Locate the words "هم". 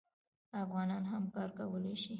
1.11-1.23